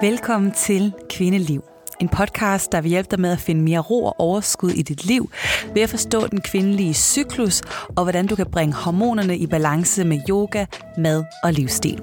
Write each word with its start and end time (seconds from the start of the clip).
Velkommen 0.00 0.52
til 0.52 0.92
Kvindeliv. 1.10 1.64
En 2.00 2.08
podcast, 2.08 2.72
der 2.72 2.80
vil 2.80 2.88
hjælpe 2.88 3.08
dig 3.10 3.20
med 3.20 3.32
at 3.32 3.38
finde 3.38 3.62
mere 3.62 3.78
ro 3.78 4.04
og 4.04 4.20
overskud 4.20 4.70
i 4.70 4.82
dit 4.82 5.04
liv, 5.04 5.30
ved 5.74 5.82
at 5.82 5.90
forstå 5.90 6.26
den 6.26 6.40
kvindelige 6.40 6.94
cyklus, 6.94 7.62
og 7.96 8.02
hvordan 8.02 8.26
du 8.26 8.36
kan 8.36 8.46
bringe 8.46 8.74
hormonerne 8.74 9.36
i 9.36 9.46
balance 9.46 10.04
med 10.04 10.20
yoga, 10.28 10.66
mad 10.98 11.24
og 11.42 11.52
livsstil. 11.52 12.02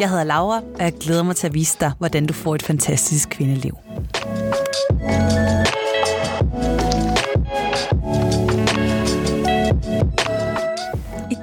Jeg 0.00 0.10
hedder 0.10 0.24
Laura, 0.24 0.56
og 0.74 0.80
jeg 0.82 0.92
glæder 1.00 1.22
mig 1.22 1.36
til 1.36 1.46
at 1.46 1.54
vise 1.54 1.76
dig, 1.80 1.92
hvordan 1.98 2.26
du 2.26 2.32
får 2.32 2.54
et 2.54 2.62
fantastisk 2.62 3.28
kvindeliv. 3.28 3.76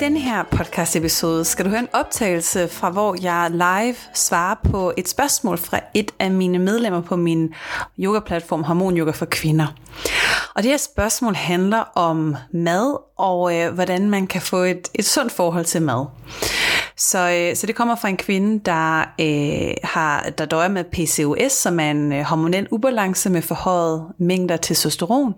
Denne 0.06 0.20
her 0.20 0.44
podcast 0.44 0.96
episode 0.96 1.46
skal 1.46 1.66
du 1.66 1.70
høre 1.70 1.80
en 1.80 1.88
optagelse 1.94 2.68
fra, 2.68 2.90
hvor 2.90 3.16
jeg 3.22 3.52
live 3.52 3.96
svarer 4.14 4.56
på 4.64 4.94
et 4.98 5.10
spørgsmål 5.10 5.58
fra 5.58 5.80
et 5.94 6.12
af 6.20 6.32
mine 6.32 6.60
medlemmer 6.60 7.02
på 7.02 7.16
min 7.16 7.54
yoga-platform 8.00 8.64
Harmon 8.64 8.98
Yoga 8.98 9.12
for 9.12 9.26
Kvinder. 9.26 9.68
Og 10.56 10.64
det 10.64 10.72
her 10.72 10.78
spørgsmål 10.78 11.36
handler 11.36 11.84
om 11.96 12.36
mad 12.54 12.98
og 13.18 13.56
øh, 13.56 13.74
hvordan 13.74 14.10
man 14.10 14.28
kan 14.28 14.42
få 14.42 14.58
et, 14.58 14.88
et 14.94 15.06
sundt 15.06 15.32
forhold 15.32 15.66
til 15.66 15.82
mad. 15.82 16.06
Så, 16.98 17.30
øh, 17.30 17.56
så 17.56 17.68
det 17.68 17.76
kommer 17.76 17.96
fra 17.96 18.10
en 18.10 18.18
kvinde, 18.18 18.62
der, 18.66 19.00
øh, 19.22 19.74
har, 19.84 20.30
der 20.38 20.46
døjer 20.46 20.68
med 20.68 20.84
PCOS, 20.84 21.52
som 21.52 21.80
er 21.80 21.92
en 21.92 22.14
øh, 22.14 22.22
hormonel 22.22 22.68
ubalance 22.72 23.30
med 23.30 23.42
forhøjet 23.42 24.06
mængder 24.18 24.58
testosteron. 24.58 25.34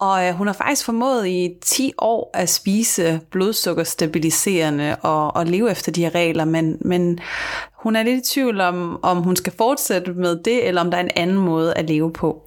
Og 0.00 0.26
øh, 0.26 0.34
hun 0.34 0.46
har 0.46 0.54
faktisk 0.54 0.84
formået 0.84 1.28
i 1.28 1.50
10 1.62 1.92
år 1.98 2.30
at 2.34 2.48
spise 2.48 3.20
blodsukkerstabiliserende 3.30 4.96
og, 5.02 5.36
og 5.36 5.46
leve 5.46 5.70
efter 5.70 5.92
de 5.92 6.02
her 6.02 6.14
regler, 6.14 6.44
men, 6.44 6.76
men 6.80 7.18
hun 7.72 7.96
er 7.96 8.02
lidt 8.02 8.26
i 8.26 8.32
tvivl 8.34 8.60
om, 8.60 8.98
om 9.02 9.22
hun 9.22 9.36
skal 9.36 9.52
fortsætte 9.58 10.12
med 10.12 10.42
det, 10.44 10.68
eller 10.68 10.80
om 10.80 10.90
der 10.90 10.98
er 10.98 11.02
en 11.02 11.10
anden 11.16 11.38
måde 11.38 11.74
at 11.74 11.88
leve 11.88 12.12
på. 12.12 12.42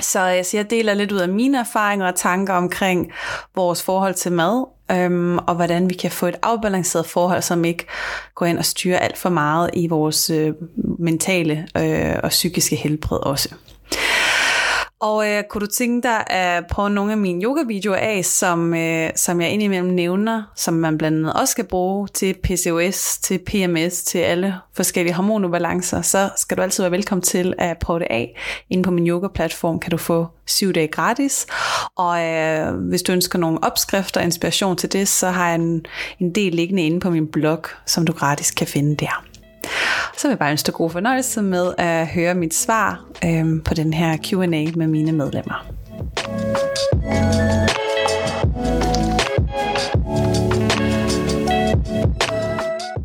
Så, 0.00 0.36
øh, 0.36 0.44
så 0.44 0.56
jeg 0.56 0.70
deler 0.70 0.94
lidt 0.94 1.12
ud 1.12 1.18
af 1.18 1.28
mine 1.28 1.58
erfaringer 1.58 2.06
og 2.06 2.14
tanker 2.14 2.54
omkring 2.54 3.12
vores 3.54 3.82
forhold 3.82 4.14
til 4.14 4.32
mad, 4.32 4.66
øhm, 4.92 5.38
og 5.38 5.54
hvordan 5.54 5.88
vi 5.88 5.94
kan 5.94 6.10
få 6.10 6.26
et 6.26 6.36
afbalanceret 6.42 7.06
forhold, 7.06 7.42
som 7.42 7.64
ikke 7.64 7.86
går 8.34 8.46
ind 8.46 8.58
og 8.58 8.64
styrer 8.64 8.98
alt 8.98 9.18
for 9.18 9.28
meget 9.28 9.70
i 9.72 9.86
vores 9.86 10.30
øh, 10.30 10.52
mentale 10.98 11.68
øh, 11.78 12.16
og 12.22 12.28
psykiske 12.28 12.76
helbred 12.76 13.18
også. 13.18 13.54
Og 15.02 15.28
øh, 15.28 15.42
kunne 15.50 15.60
du 15.60 15.66
tænke 15.66 16.08
dig 16.08 16.30
at 16.30 16.66
prøve 16.66 16.90
nogle 16.90 17.12
af 17.12 17.18
mine 17.18 17.44
yoga-videoer 17.44 17.96
af, 17.96 18.24
som, 18.24 18.74
øh, 18.74 19.10
som 19.16 19.40
jeg 19.40 19.50
indimellem 19.50 19.90
nævner, 19.90 20.42
som 20.56 20.74
man 20.74 20.98
blandt 20.98 21.18
andet 21.18 21.32
også 21.32 21.52
skal 21.52 21.64
bruge 21.64 22.08
til 22.08 22.34
PCOS, 22.42 23.18
til 23.18 23.38
PMS, 23.38 24.02
til 24.02 24.18
alle 24.18 24.54
forskellige 24.74 25.14
hormonubalancer, 25.14 26.02
så 26.02 26.30
skal 26.36 26.56
du 26.56 26.62
altid 26.62 26.82
være 26.82 26.90
velkommen 26.90 27.22
til 27.22 27.54
at 27.58 27.78
prøve 27.78 27.98
det 27.98 28.06
af. 28.10 28.38
Inde 28.70 28.82
på 28.82 28.90
min 28.90 29.08
yoga-platform 29.08 29.80
kan 29.80 29.90
du 29.90 29.96
få 29.96 30.26
syv 30.46 30.72
dage 30.72 30.88
gratis. 30.88 31.46
Og 31.96 32.24
øh, 32.24 32.74
hvis 32.74 33.02
du 33.02 33.12
ønsker 33.12 33.38
nogle 33.38 33.64
opskrifter 33.64 34.20
og 34.20 34.24
inspiration 34.24 34.76
til 34.76 34.92
det, 34.92 35.08
så 35.08 35.30
har 35.30 35.46
jeg 35.46 35.54
en, 35.54 35.86
en 36.18 36.34
del 36.34 36.54
liggende 36.54 36.82
inde 36.86 37.00
på 37.00 37.10
min 37.10 37.26
blog, 37.26 37.64
som 37.86 38.06
du 38.06 38.12
gratis 38.12 38.50
kan 38.50 38.66
finde 38.66 38.96
der. 38.96 39.31
Så 40.16 40.28
vil 40.28 40.32
jeg 40.32 40.38
bare 40.38 40.50
ønske 40.50 40.66
dig 40.66 40.74
god 40.74 40.90
fornøjelse 40.90 41.42
med 41.42 41.74
at 41.78 42.06
høre 42.06 42.34
mit 42.34 42.54
svar 42.54 43.04
øh, 43.24 43.64
på 43.64 43.74
den 43.74 43.92
her 43.92 44.16
Q&A 44.16 44.76
med 44.76 44.86
mine 44.86 45.12
medlemmer. 45.12 45.66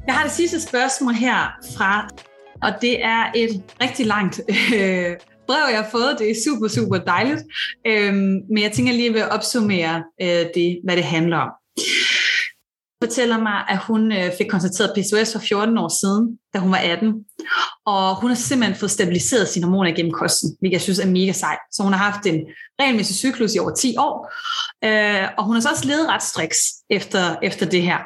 Jeg 0.08 0.16
har 0.16 0.24
det 0.24 0.32
sidste 0.32 0.62
spørgsmål 0.62 1.14
her 1.14 1.58
fra, 1.78 2.10
og 2.64 2.82
det 2.82 3.06
er 3.06 3.32
et 3.36 3.64
rigtig 3.82 4.06
langt 4.06 4.42
øh, 4.76 5.16
brev, 5.48 5.64
jeg 5.70 5.78
har 5.78 5.90
fået. 5.92 6.16
Det 6.20 6.32
er 6.32 6.36
super, 6.46 6.68
super 6.68 6.98
dejligt. 6.98 7.44
Øh, 7.88 8.14
men 8.14 8.58
jeg 8.62 8.72
tænker 8.72 8.94
lige 8.94 9.24
at 9.24 9.32
opsummere 9.32 10.04
øh, 10.22 10.46
det, 10.56 10.80
hvad 10.84 10.96
det 10.96 11.04
handler 11.04 11.38
om 11.38 11.50
fortæller 13.04 13.38
mig, 13.38 13.66
at 13.70 13.78
hun 13.78 14.12
øh, 14.12 14.32
fik 14.38 14.48
konstateret 14.50 14.94
PCOS 14.96 15.34
for 15.34 15.40
14 15.40 15.78
år 15.78 16.00
siden, 16.02 16.40
da 16.54 16.60
hun 16.60 16.72
var 16.72 16.78
18. 16.78 17.14
Og 17.86 18.16
hun 18.22 18.30
har 18.30 18.36
simpelthen 18.36 18.80
fået 18.80 18.92
stabiliseret 18.92 19.48
sine 19.48 19.66
hormoner 19.66 19.92
gennem 19.92 20.12
kosten, 20.12 20.56
hvilket 20.60 20.74
jeg 20.74 20.82
synes 20.82 21.00
er 21.00 21.08
mega 21.08 21.32
sejt. 21.32 21.60
Så 21.72 21.84
hun 21.84 21.94
har 21.94 22.12
haft 22.12 22.26
en 22.26 22.40
regelmæssig 22.82 23.16
cyklus 23.16 23.56
i 23.56 23.60
over 23.60 23.76
10 23.76 23.96
år. 23.98 24.34
Øh, 24.86 25.28
og 25.38 25.46
hun 25.46 25.54
har 25.54 25.62
så 25.62 25.70
også 25.70 25.88
levet 25.88 26.08
ret 26.08 26.24
striks 26.24 26.58
efter, 26.90 27.36
efter 27.44 27.66
det 27.66 27.82
her. 27.82 27.98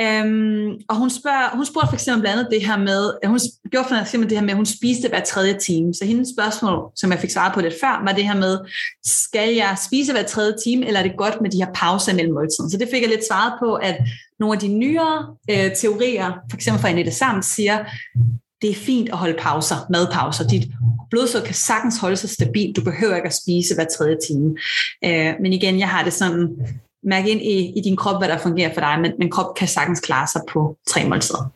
Øhm, 0.00 0.72
og 0.88 0.96
hun, 0.96 1.10
spørger, 1.10 1.56
hun 1.56 1.66
spurgte 1.66 1.88
for 1.88 1.94
eksempel 1.94 2.20
blandt 2.20 2.38
andet 2.38 2.52
det 2.52 2.66
her 2.66 2.78
med, 2.78 3.12
øh, 3.24 3.30
hun 3.30 3.40
gjorde 3.70 3.88
for 3.88 3.94
eksempel 3.94 4.30
det 4.30 4.38
her 4.38 4.44
med, 4.44 4.50
at 4.50 4.56
hun 4.56 4.66
spiste 4.66 5.08
hver 5.08 5.24
tredje 5.24 5.58
time. 5.58 5.94
Så 5.94 6.04
hendes 6.04 6.28
spørgsmål, 6.36 6.90
som 6.96 7.12
jeg 7.12 7.20
fik 7.20 7.30
svaret 7.30 7.54
på 7.54 7.60
lidt 7.60 7.74
før, 7.80 8.02
var 8.04 8.12
det 8.12 8.24
her 8.24 8.36
med, 8.36 8.58
skal 9.04 9.54
jeg 9.54 9.76
spise 9.86 10.12
hver 10.12 10.22
tredje 10.22 10.54
time, 10.64 10.86
eller 10.86 11.00
er 11.00 11.04
det 11.04 11.16
godt 11.16 11.40
med 11.40 11.50
de 11.50 11.64
her 11.64 11.72
pauser 11.74 12.14
mellem 12.14 12.34
måltiden? 12.34 12.70
Så 12.70 12.76
det 12.78 12.88
fik 12.92 13.02
jeg 13.02 13.10
lidt 13.10 13.26
svaret 13.28 13.52
på, 13.62 13.74
at 13.74 13.96
nogle 14.40 14.54
af 14.54 14.60
de 14.60 14.68
nyere 14.68 15.36
øh, 15.50 15.70
teorier, 15.76 16.32
for 16.50 16.56
eksempel 16.56 16.80
fra 16.80 16.88
Anette 16.88 17.12
Sam, 17.12 17.42
siger, 17.42 17.84
det 18.62 18.70
er 18.70 18.74
fint 18.74 19.08
at 19.08 19.18
holde 19.18 19.36
pauser, 19.38 19.76
madpauser. 19.90 20.48
Dit 20.48 20.68
blodsukker 21.10 21.46
kan 21.46 21.54
sagtens 21.54 21.98
holde 21.98 22.16
sig 22.16 22.30
stabilt. 22.30 22.76
Du 22.76 22.84
behøver 22.84 23.16
ikke 23.16 23.26
at 23.26 23.34
spise 23.42 23.74
hver 23.74 23.86
tredje 23.98 24.16
time. 24.28 24.56
Øh, 25.04 25.34
men 25.42 25.52
igen, 25.52 25.78
jeg 25.78 25.88
har 25.88 26.04
det 26.04 26.12
sådan, 26.12 26.48
mærke 27.08 27.30
ind 27.30 27.40
i, 27.40 27.78
i 27.78 27.80
din 27.84 27.96
krop, 27.96 28.20
hvad 28.20 28.28
der 28.28 28.38
fungerer 28.38 28.74
for 28.74 28.80
dig, 28.80 28.98
men, 29.00 29.12
men 29.18 29.30
krop 29.30 29.54
kan 29.54 29.68
sagtens 29.68 30.00
klare 30.00 30.26
sig 30.26 30.40
på 30.52 30.76
tre 30.88 31.08
måltider. 31.08 31.52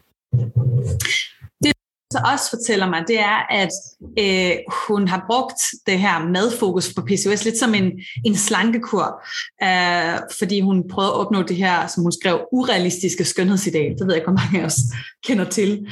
Det, 1.64 1.72
så 2.12 2.20
også 2.32 2.50
fortæller 2.50 2.88
mig, 2.90 3.04
det 3.08 3.20
er, 3.20 3.38
at 3.50 3.72
øh, 4.18 4.56
hun 4.88 5.08
har 5.08 5.24
brugt 5.26 5.60
det 5.86 5.98
her 5.98 6.28
madfokus 6.28 6.94
på 6.94 7.02
PCOS 7.02 7.44
lidt 7.44 7.58
som 7.58 7.74
en, 7.74 7.92
en 8.24 8.36
slankekur, 8.36 9.22
øh, 9.62 10.18
fordi 10.38 10.60
hun 10.60 10.88
prøvede 10.88 11.12
at 11.12 11.18
opnå 11.18 11.42
det 11.42 11.56
her, 11.56 11.86
som 11.86 12.02
hun 12.02 12.12
skrev, 12.12 12.40
urealistiske 12.52 13.24
skønhedsideal. 13.24 13.90
Det 13.90 14.06
ved 14.06 14.14
jeg 14.14 14.16
ikke, 14.16 14.30
hvor 14.30 14.40
mange 14.42 14.60
af 14.60 14.64
os 14.64 14.78
kender 15.26 15.44
til. 15.44 15.86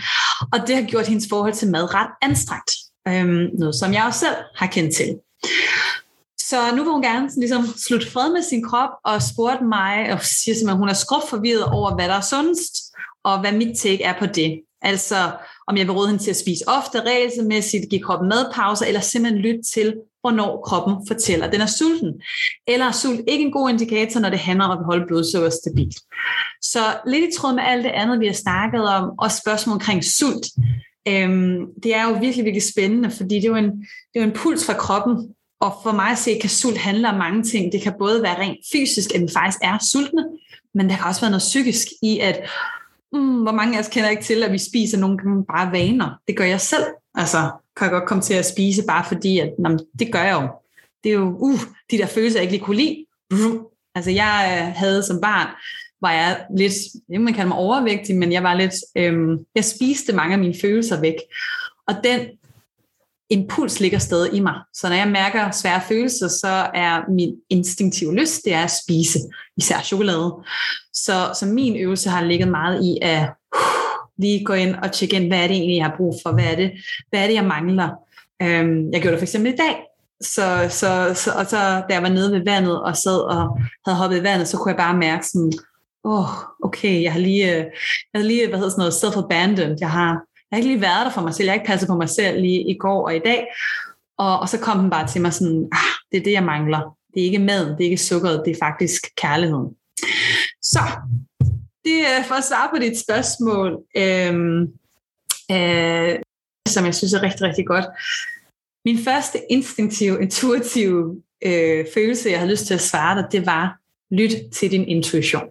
Og 0.53 0.59
det 0.67 0.75
har 0.77 0.83
gjort 0.83 1.07
hendes 1.07 1.27
forhold 1.29 1.53
til 1.53 1.71
mad 1.71 1.95
ret 1.95 2.11
anstrengt. 2.23 2.71
Øh, 3.09 3.59
noget, 3.59 3.75
som 3.75 3.93
jeg 3.93 4.05
også 4.05 4.21
selv 4.21 4.37
har 4.57 4.67
kendt 4.67 4.97
til. 4.97 5.15
Så 6.51 6.57
nu 6.77 6.83
vil 6.83 6.93
hun 6.93 7.03
gerne 7.03 7.31
ligesom, 7.37 7.67
slutte 7.87 8.11
fred 8.11 8.33
med 8.33 8.43
sin 8.43 8.65
krop 8.65 8.91
og 9.05 9.23
spurgte 9.23 9.65
mig, 9.65 10.13
og 10.13 10.19
siger 10.23 10.55
simpelthen, 10.55 10.69
at 10.69 10.83
hun 10.83 10.89
er 10.89 11.03
skrubt 11.05 11.29
forvirret 11.29 11.65
over, 11.65 11.95
hvad 11.95 12.09
der 12.09 12.15
er 12.15 12.29
sundest, 12.31 12.75
og 13.25 13.41
hvad 13.41 13.53
mit 13.53 13.79
take 13.79 14.03
er 14.03 14.19
på 14.19 14.27
det. 14.27 14.61
Altså, 14.83 15.17
om 15.67 15.77
jeg 15.77 15.87
vil 15.87 15.95
råde 15.95 16.09
hende 16.09 16.23
til 16.23 16.31
at 16.31 16.37
spise 16.37 16.65
ofte, 16.69 17.01
regelmæssigt, 17.01 17.91
give 17.91 18.03
kroppen 18.03 18.29
madpauser, 18.29 18.87
eller 18.87 19.01
simpelthen 19.01 19.43
lytte 19.43 19.63
til, 19.75 19.95
hvornår 20.21 20.63
kroppen 20.67 21.07
fortæller, 21.07 21.47
at 21.47 21.53
den 21.53 21.61
er 21.61 21.67
sulten. 21.67 22.13
Eller 22.67 22.87
er 22.87 22.93
sult 22.93 23.21
ikke 23.29 23.45
en 23.45 23.53
god 23.53 23.71
indikator, 23.71 24.21
når 24.21 24.31
det 24.31 24.39
handler 24.39 24.65
om 24.65 24.79
at 24.79 24.85
holde 24.85 25.07
blodsukker 25.07 25.51
stabilt. 25.51 25.97
Så 26.63 26.81
lidt 27.07 27.25
i 27.25 27.37
tråd 27.37 27.55
med 27.55 27.63
alt 27.67 27.85
det 27.85 27.91
andet, 27.91 28.21
vi 28.21 28.27
har 28.27 28.35
snakket 28.35 28.85
om, 28.89 29.05
og 29.19 29.31
spørgsmål 29.33 29.75
omkring 29.75 30.05
sult, 30.05 30.47
øhm, 31.09 31.57
det 31.83 31.95
er 31.95 32.05
jo 32.09 32.13
virkelig, 32.21 32.45
virkelig 32.45 32.71
spændende, 32.73 33.11
fordi 33.11 33.35
det 33.35 33.45
er 33.45 33.49
jo 33.49 33.57
en, 33.57 33.71
det 33.81 34.15
er 34.15 34.21
jo 34.21 34.27
en 34.27 34.37
puls 34.41 34.67
fra 34.67 34.75
kroppen, 34.75 35.35
og 35.61 35.73
for 35.83 35.93
mig 35.93 36.11
at 36.11 36.19
se, 36.19 36.39
kan 36.41 36.51
sult 36.51 36.79
handle 36.79 37.09
om 37.09 37.19
mange 37.19 37.43
ting. 37.43 37.73
Det 37.73 37.83
kan 37.83 37.93
både 37.99 38.23
være 38.23 38.39
rent 38.39 38.59
fysisk, 38.73 39.15
at 39.15 39.21
vi 39.21 39.29
faktisk 39.33 39.59
er 39.63 39.79
sultne, 39.93 40.25
men 40.75 40.91
der 40.91 40.97
kan 40.97 41.07
også 41.07 41.21
være 41.21 41.31
noget 41.31 41.41
psykisk 41.41 41.87
i, 42.03 42.19
at 42.19 42.41
mm, 43.13 43.43
hvor 43.43 43.53
mange 43.53 43.77
af 43.77 43.81
os 43.81 43.89
kender 43.89 44.11
ikke 44.11 44.23
til, 44.23 44.43
at 44.43 44.53
vi 44.53 44.59
spiser 44.59 44.99
nogle 44.99 45.19
gange 45.19 45.45
bare 45.45 45.73
vaner. 45.73 46.21
Det 46.29 46.37
gør 46.37 46.45
jeg 46.45 46.61
selv. 46.61 46.85
Altså, 47.15 47.51
kan 47.77 47.85
jeg 47.85 47.91
godt 47.91 48.09
komme 48.09 48.23
til 48.23 48.35
at 48.35 48.47
spise, 48.47 48.83
bare 48.89 49.05
fordi, 49.09 49.39
at 49.39 49.53
jamen, 49.59 49.81
det 49.99 50.13
gør 50.13 50.23
jeg 50.23 50.43
jo. 50.43 50.49
Det 51.05 51.11
er 51.11 51.15
jo, 51.15 51.37
uh, 51.39 51.61
de 51.91 51.99
der 51.99 52.07
følelser, 52.07 52.39
jeg 52.39 52.43
ikke 52.43 52.53
lige 52.53 52.65
kunne 52.65 52.77
lide. 52.77 53.05
Altså, 53.95 54.11
jeg 54.11 54.63
øh, 54.69 54.75
havde 54.77 55.03
som 55.03 55.21
barn, 55.21 55.49
var 56.01 56.13
jeg 56.13 56.47
lidt, 56.57 56.73
jeg 57.09 57.21
man 57.21 57.35
kalde 57.35 57.49
mig 57.49 57.59
overvægtig, 57.59 58.17
men 58.17 58.33
jeg 58.33 58.43
var 58.43 58.55
lidt, 58.55 58.75
øhm, 58.97 59.39
jeg 59.55 59.65
spiste 59.65 60.13
mange 60.13 60.33
af 60.33 60.39
mine 60.39 60.55
følelser 60.61 61.01
væk. 61.01 61.15
Og 61.89 61.95
den 62.05 62.21
impuls 63.31 63.81
ligger 63.81 63.99
stadig 63.99 64.35
i 64.35 64.41
mig. 64.41 64.55
Så 64.75 64.89
når 64.89 64.97
jeg 64.97 65.09
mærker 65.09 65.51
svære 65.51 65.81
følelser, 65.89 66.29
så 66.29 66.71
er 66.75 67.11
min 67.11 67.35
instinktive 67.51 68.15
lyst, 68.15 68.45
det 68.45 68.55
er 68.55 68.63
at 68.63 68.71
spise, 68.85 69.19
især 69.57 69.81
chokolade. 69.83 70.35
Så, 70.93 71.31
så 71.39 71.47
min 71.47 71.77
øvelse 71.77 72.11
har 72.11 72.25
ligget 72.25 72.49
meget 72.49 72.85
i 72.85 72.99
at 73.03 73.23
uh, 73.57 73.61
lige 74.19 74.45
gå 74.45 74.53
ind 74.53 74.75
og 74.75 74.93
tjekke 74.93 75.17
ind, 75.17 75.27
hvad 75.27 75.39
er 75.39 75.47
det 75.47 75.57
egentlig, 75.57 75.77
jeg 75.77 75.85
har 75.85 75.97
brug 75.97 76.15
for, 76.23 76.33
hvad 76.33 76.45
er 76.45 76.57
det, 76.57 76.73
hvad 77.11 77.23
er 77.23 77.27
det 77.27 77.35
jeg 77.35 77.45
mangler. 77.45 77.89
Um, 78.43 78.93
jeg 78.93 79.01
gjorde 79.01 79.11
det 79.11 79.19
for 79.19 79.25
eksempel 79.25 79.53
i 79.53 79.57
dag, 79.57 79.77
så, 80.21 80.67
så, 80.71 81.13
så, 81.15 81.33
og 81.39 81.47
så 81.47 81.57
da 81.57 81.95
jeg 81.95 82.03
var 82.03 82.09
nede 82.09 82.33
ved 82.33 82.45
vandet 82.45 82.83
og 82.83 82.97
sad 82.97 83.21
og 83.21 83.61
havde 83.87 83.99
hoppet 83.99 84.19
i 84.19 84.23
vandet, 84.23 84.49
så 84.49 84.57
kunne 84.57 84.71
jeg 84.71 84.79
bare 84.79 84.97
mærke 84.97 85.27
sådan, 85.27 85.53
åh, 86.05 86.21
oh, 86.21 86.29
okay, 86.63 87.03
jeg 87.03 87.13
har 87.13 87.21
lige, 87.21 87.57
øh, 87.57 87.65
jeg 88.13 88.21
har 88.21 88.23
lige 88.23 88.49
hvad 88.49 88.59
hedder 88.59 88.71
sådan 88.71 88.83
noget, 88.83 89.01
self-abandoned, 89.03 89.77
jeg 89.81 89.91
har 89.91 90.23
jeg 90.51 90.57
har 90.57 90.57
ikke 90.57 90.69
lige 90.69 90.81
været 90.81 91.07
der 91.07 91.13
for 91.13 91.21
mig 91.21 91.35
selv, 91.35 91.45
jeg 91.45 91.53
har 91.53 91.61
ikke 91.61 91.67
passet 91.67 91.89
på 91.89 91.97
mig 91.97 92.09
selv 92.09 92.41
lige 92.41 92.71
i 92.71 92.79
går 92.79 93.05
og 93.05 93.17
i 93.17 93.19
dag. 93.19 93.47
Og, 94.19 94.41
og 94.41 94.49
så 94.49 94.59
kom 94.59 94.79
den 94.79 94.91
bare 94.91 95.09
til 95.09 95.21
mig 95.21 95.33
sådan, 95.33 95.69
ah, 95.73 95.93
det 96.13 96.19
er 96.21 96.25
det, 96.25 96.33
jeg 96.33 96.45
mangler. 96.45 96.97
Det 97.15 97.21
er 97.21 97.25
ikke 97.25 97.39
maden, 97.39 97.69
det 97.69 97.81
er 97.81 97.91
ikke 97.91 97.97
sukkeret, 97.97 98.43
det 98.45 98.51
er 98.51 98.59
faktisk 98.63 99.03
kærligheden. 99.17 99.77
Så, 100.63 100.81
det 101.85 102.01
er 102.01 102.23
for 102.23 102.35
at 102.35 102.45
svare 102.45 102.71
på 102.75 102.79
dit 102.79 102.99
spørgsmål. 102.99 103.79
Øhm, 103.97 104.61
øh, 105.53 106.19
som 106.69 106.85
jeg 106.85 106.95
synes 106.95 107.13
er 107.13 107.23
rigtig, 107.23 107.43
rigtig 107.43 107.67
godt. 107.67 107.85
Min 108.85 108.99
første 108.99 109.39
instinktive, 109.51 110.23
intuitive 110.23 111.23
øh, 111.45 111.87
følelse, 111.95 112.31
jeg 112.31 112.39
havde 112.39 112.51
lyst 112.51 112.67
til 112.67 112.75
at 112.75 112.81
svare 112.81 113.23
dig, 113.23 113.33
det 113.33 113.47
var, 113.47 113.79
lyt 114.11 114.33
til 114.53 114.71
din 114.71 114.89
intuition. 114.89 115.49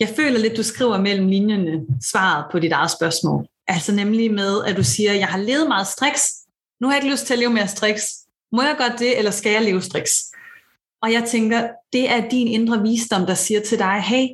Jeg 0.00 0.08
føler 0.16 0.38
lidt, 0.38 0.56
du 0.56 0.62
skriver 0.62 1.00
mellem 1.00 1.28
linjerne 1.28 1.86
svaret 2.10 2.44
på 2.52 2.58
dit 2.58 2.72
eget 2.72 2.90
spørgsmål. 2.90 3.46
Altså 3.68 3.92
nemlig 3.92 4.34
med, 4.34 4.64
at 4.64 4.76
du 4.76 4.84
siger, 4.84 5.12
jeg 5.12 5.26
har 5.26 5.38
levet 5.38 5.68
meget 5.68 5.86
striks, 5.86 6.32
nu 6.80 6.86
har 6.86 6.94
jeg 6.94 7.04
ikke 7.04 7.14
lyst 7.14 7.26
til 7.26 7.34
at 7.34 7.38
leve 7.38 7.52
mere 7.52 7.68
striks. 7.68 8.04
Må 8.52 8.62
jeg 8.62 8.74
godt 8.78 8.98
det, 8.98 9.18
eller 9.18 9.30
skal 9.30 9.52
jeg 9.52 9.62
leve 9.62 9.82
striks? 9.82 10.24
Og 11.02 11.12
jeg 11.12 11.24
tænker, 11.24 11.68
det 11.92 12.10
er 12.10 12.28
din 12.28 12.48
indre 12.48 12.82
visdom, 12.82 13.26
der 13.26 13.34
siger 13.34 13.60
til 13.60 13.78
dig, 13.78 14.00
hey, 14.00 14.26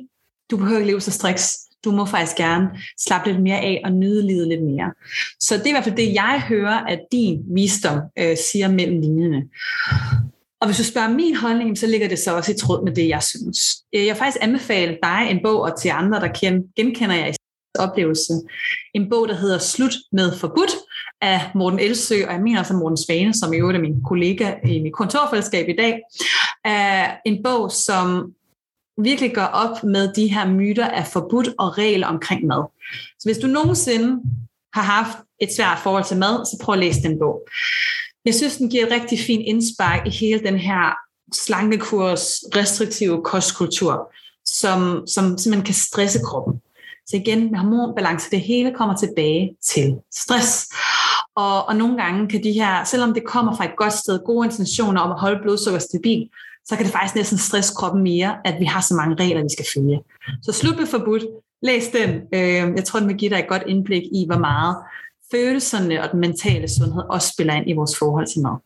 du 0.51 0.57
behøver 0.57 0.79
ikke 0.79 0.91
leve 0.91 1.01
så 1.01 1.11
striks. 1.11 1.57
Du 1.83 1.91
må 1.91 2.05
faktisk 2.05 2.37
gerne 2.37 2.69
slappe 2.99 3.31
lidt 3.31 3.43
mere 3.43 3.59
af 3.59 3.81
og 3.85 3.91
nyde 3.91 4.27
livet 4.27 4.47
lidt 4.47 4.63
mere. 4.63 4.93
Så 5.39 5.57
det 5.57 5.63
er 5.63 5.67
i 5.67 5.71
hvert 5.71 5.83
fald 5.83 5.95
det, 5.95 6.13
jeg 6.13 6.43
hører, 6.47 6.85
at 6.85 6.99
din 7.11 7.43
visdom 7.55 7.99
øh, 8.19 8.37
siger 8.51 8.67
mellem 8.67 9.01
linjerne. 9.01 9.43
Og 10.61 10.67
hvis 10.67 10.77
du 10.77 10.83
spørger 10.83 11.09
min 11.09 11.35
holdning, 11.35 11.77
så 11.77 11.87
ligger 11.87 12.07
det 12.07 12.19
så 12.19 12.35
også 12.35 12.51
i 12.51 12.55
tråd 12.55 12.83
med 12.83 12.95
det, 12.95 13.07
jeg 13.07 13.23
synes. 13.23 13.59
Øh, 13.95 14.05
jeg 14.05 14.13
vil 14.13 14.19
faktisk 14.19 14.37
anbefale 14.41 14.97
dig 15.03 15.27
en 15.29 15.39
bog, 15.43 15.61
og 15.61 15.81
til 15.81 15.89
andre, 15.89 16.19
der 16.19 16.27
genkender 16.75 17.15
jeg 17.15 17.29
i 17.29 17.33
oplevelse. 17.75 18.33
En 18.93 19.09
bog, 19.09 19.27
der 19.27 19.35
hedder 19.35 19.57
Slut 19.57 19.93
med 20.11 20.37
forbudt 20.37 20.71
af 21.21 21.41
Morten 21.55 21.79
Elsø, 21.79 22.15
og 22.27 22.33
jeg 22.33 22.41
mener 22.41 22.57
altså 22.57 22.73
Morten 22.73 22.97
Svane, 22.97 23.33
som 23.33 23.53
i 23.53 23.57
øvrigt 23.57 23.77
er 23.77 23.81
min 23.81 24.03
kollega 24.03 24.53
i 24.65 24.79
mit 24.79 24.93
kontorfællesskab 24.93 25.69
i 25.69 25.75
dag. 25.75 25.99
Er 26.65 27.15
en 27.25 27.43
bog, 27.43 27.71
som 27.71 28.33
virkelig 28.97 29.33
gør 29.33 29.45
op 29.45 29.83
med 29.83 30.13
de 30.13 30.33
her 30.33 30.47
myter 30.47 30.87
af 30.87 31.07
forbudt 31.07 31.49
og 31.59 31.77
regler 31.77 32.07
omkring 32.07 32.45
mad. 32.45 32.63
Så 33.19 33.29
hvis 33.29 33.37
du 33.37 33.47
nogensinde 33.47 34.21
har 34.73 34.81
haft 34.81 35.17
et 35.41 35.49
svært 35.55 35.79
forhold 35.83 36.03
til 36.03 36.17
mad, 36.17 36.45
så 36.45 36.57
prøv 36.63 36.73
at 36.73 36.79
læse 36.79 37.01
den 37.01 37.19
bog. 37.19 37.47
Jeg 38.25 38.35
synes, 38.35 38.57
den 38.57 38.69
giver 38.69 38.85
et 38.85 38.91
rigtig 38.91 39.19
fint 39.19 39.43
indspark 39.45 40.07
i 40.07 40.09
hele 40.09 40.39
den 40.39 40.57
her 40.57 40.95
slankekurs, 41.33 42.43
restriktive 42.55 43.23
kostkultur, 43.23 44.13
som, 44.45 45.07
som 45.07 45.37
simpelthen 45.37 45.65
kan 45.65 45.73
stresse 45.73 46.19
kroppen. 46.19 46.61
Så 47.07 47.17
igen, 47.17 47.51
med 47.51 47.59
hormonbalance, 47.59 48.31
det 48.31 48.41
hele 48.41 48.73
kommer 48.73 48.95
tilbage 48.95 49.55
til 49.63 49.95
stress. 50.13 50.69
Og, 51.35 51.65
og 51.67 51.75
nogle 51.75 52.03
gange 52.03 52.27
kan 52.27 52.43
de 52.43 52.51
her, 52.51 52.83
selvom 52.83 53.13
det 53.13 53.25
kommer 53.25 53.55
fra 53.55 53.65
et 53.65 53.75
godt 53.77 53.93
sted, 53.93 54.19
gode 54.25 54.45
intentioner 54.45 55.01
om 55.01 55.11
at 55.11 55.19
holde 55.19 55.39
blodsukker 55.41 55.79
stabil, 55.79 56.29
så 56.65 56.75
kan 56.75 56.85
det 56.85 56.93
faktisk 56.93 57.15
næsten 57.15 57.37
stresse 57.37 57.73
kroppen 57.77 58.03
mere, 58.03 58.37
at 58.45 58.59
vi 58.59 58.65
har 58.65 58.81
så 58.81 58.93
mange 58.93 59.15
regler, 59.23 59.43
vi 59.43 59.49
skal 59.49 59.65
følge. 59.75 59.99
Så 60.41 60.51
slut 60.51 60.77
med 60.77 60.85
forbudt. 60.85 61.23
Læs 61.61 61.87
den. 61.87 62.09
Øh, 62.33 62.75
jeg 62.75 62.83
tror, 62.85 62.99
den 62.99 63.09
vil 63.09 63.17
give 63.17 63.29
dig 63.29 63.39
et 63.39 63.47
godt 63.47 63.63
indblik 63.67 64.03
i, 64.03 64.25
hvor 64.25 64.37
meget 64.37 64.75
følelserne 65.31 66.03
og 66.03 66.11
den 66.11 66.19
mentale 66.19 66.67
sundhed 66.67 67.03
også 67.09 67.31
spiller 67.33 67.53
ind 67.53 67.69
i 67.69 67.73
vores 67.73 67.97
forhold 67.97 68.27
til 68.27 68.41
mad. 68.41 68.57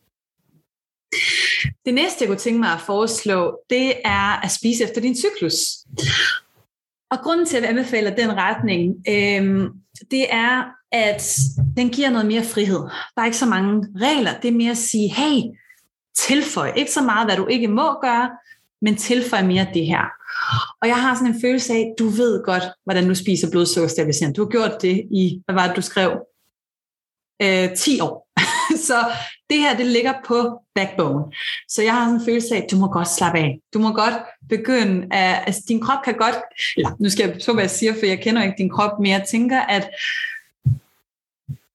Det 1.86 1.94
næste, 1.94 2.16
jeg 2.20 2.28
kunne 2.28 2.38
tænke 2.38 2.60
mig 2.60 2.72
at 2.72 2.80
foreslå, 2.80 3.58
det 3.70 3.92
er 4.04 4.44
at 4.44 4.50
spise 4.50 4.84
efter 4.84 5.00
din 5.00 5.16
cyklus. 5.16 5.54
Og 7.10 7.18
grunden 7.22 7.46
til, 7.46 7.56
at 7.56 7.62
jeg 7.62 7.70
anbefaler 7.70 8.16
den 8.16 8.36
retning, 8.36 8.94
øh, 9.08 9.70
det 10.10 10.26
er, 10.34 10.64
at 10.92 11.38
den 11.76 11.90
giver 11.90 12.10
noget 12.10 12.26
mere 12.26 12.44
frihed. 12.44 12.80
Der 13.14 13.22
er 13.22 13.24
ikke 13.24 13.36
så 13.36 13.46
mange 13.46 13.86
regler. 13.96 14.40
Det 14.42 14.48
er 14.48 14.52
mere 14.52 14.70
at 14.70 14.76
sige, 14.76 15.14
hey, 15.14 15.40
tilføj. 16.18 16.72
Ikke 16.76 16.92
så 16.92 17.02
meget, 17.02 17.26
hvad 17.26 17.36
du 17.36 17.46
ikke 17.46 17.68
må 17.68 18.00
gøre, 18.00 18.30
men 18.82 18.96
tilføj 18.96 19.42
mere 19.42 19.66
det 19.74 19.86
her. 19.86 20.04
Og 20.82 20.88
jeg 20.88 21.02
har 21.02 21.14
sådan 21.14 21.34
en 21.34 21.40
følelse 21.40 21.72
af, 21.72 21.94
du 21.98 22.08
ved 22.08 22.44
godt, 22.44 22.62
hvordan 22.84 23.08
du 23.08 23.14
spiser 23.14 23.50
blodsukkerstabiliserende. 23.50 24.36
Du 24.36 24.42
har 24.42 24.50
gjort 24.50 24.82
det 24.82 24.96
i, 25.10 25.42
hvad 25.44 25.54
var 25.54 25.66
det, 25.66 25.76
du 25.76 25.82
skrev? 25.82 26.10
Øh, 27.42 27.76
10 27.76 28.00
år. 28.00 28.28
så 28.88 28.98
det 29.50 29.58
her, 29.58 29.76
det 29.76 29.86
ligger 29.86 30.12
på 30.26 30.62
backbone. 30.74 31.24
Så 31.68 31.82
jeg 31.82 31.92
har 31.92 32.04
sådan 32.04 32.20
en 32.20 32.24
følelse 32.24 32.54
af, 32.54 32.58
at 32.58 32.70
du 32.70 32.76
må 32.76 32.86
godt 32.86 33.08
slappe 33.08 33.38
af. 33.38 33.60
Du 33.74 33.78
må 33.78 33.92
godt 33.92 34.14
begynde 34.48 35.06
at, 35.10 35.42
altså 35.46 35.62
din 35.68 35.80
krop 35.80 36.04
kan 36.04 36.14
godt, 36.14 36.36
eller 36.76 36.90
nu 37.00 37.10
skal 37.10 37.28
jeg 37.28 37.36
så, 37.40 37.52
hvad 37.52 37.62
jeg 37.62 37.70
siger, 37.70 37.92
for 37.98 38.06
jeg 38.06 38.20
kender 38.20 38.42
ikke 38.42 38.54
din 38.58 38.70
krop, 38.70 38.98
men 39.00 39.10
jeg 39.10 39.24
tænker, 39.30 39.60
at 39.60 39.90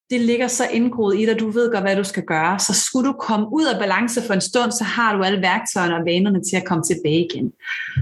det 0.09 0.21
ligger 0.21 0.47
så 0.47 0.67
indgroet 0.71 1.19
i 1.19 1.25
dig, 1.25 1.39
du 1.39 1.49
ved 1.49 1.71
godt, 1.71 1.83
hvad 1.83 1.95
du 1.95 2.03
skal 2.03 2.23
gøre. 2.23 2.59
Så 2.59 2.73
skulle 2.73 3.07
du 3.07 3.13
komme 3.13 3.47
ud 3.51 3.65
af 3.65 3.79
balance 3.79 4.21
for 4.21 4.33
en 4.33 4.41
stund, 4.41 4.71
så 4.71 4.83
har 4.83 5.15
du 5.17 5.23
alle 5.23 5.41
værktøjerne 5.41 5.95
og 5.95 6.05
vanerne 6.05 6.43
til 6.43 6.55
at 6.55 6.65
komme 6.65 6.83
tilbage 6.83 7.25
igen. 7.25 7.53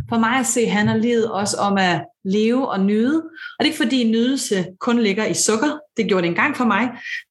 For 0.10 0.18
mig 0.20 0.40
at 0.40 0.46
se 0.46 0.66
handler 0.68 0.98
livet 0.98 1.31
også 1.31 1.58
om 1.58 1.78
at 1.78 2.06
leve 2.24 2.70
og 2.70 2.80
nyde. 2.80 3.18
Og 3.18 3.60
det 3.60 3.66
er 3.66 3.72
ikke 3.72 3.78
fordi 3.78 4.12
nydelse 4.12 4.66
kun 4.80 5.00
ligger 5.00 5.25
i 5.25 5.34
sukker. 5.34 5.80
Det 5.98 6.08
gjorde 6.08 6.22
det 6.22 6.30
engang 6.30 6.58
for 6.58 6.66
mig. 6.66 6.90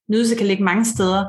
Nydelse 0.09 0.35
kan 0.35 0.47
ligge 0.47 0.63
mange 0.63 0.85
steder. 0.85 1.25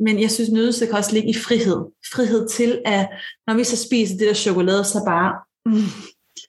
Men 0.00 0.20
jeg 0.20 0.30
synes, 0.30 0.50
nydelse 0.50 0.86
kan 0.86 0.94
også 0.94 1.12
ligge 1.12 1.28
i 1.28 1.34
frihed. 1.34 1.84
Frihed 2.14 2.48
til, 2.48 2.82
at 2.84 3.08
når 3.46 3.54
vi 3.54 3.64
så 3.64 3.76
spiser 3.76 4.16
det 4.18 4.28
der 4.28 4.34
chokolade, 4.34 4.84
så 4.84 5.02
bare 5.06 5.32
mm, 5.66 5.88